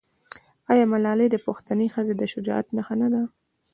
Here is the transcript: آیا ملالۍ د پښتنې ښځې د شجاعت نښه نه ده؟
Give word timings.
آیا 0.71 0.85
ملالۍ 0.93 1.27
د 1.31 1.37
پښتنې 1.45 1.87
ښځې 1.93 2.13
د 2.17 2.21
شجاعت 2.33 2.67
نښه 2.75 2.95
نه 3.01 3.07
ده؟ 3.13 3.21